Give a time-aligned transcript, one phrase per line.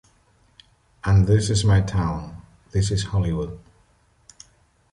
[1.03, 3.59] And this is my town, This is hollywood".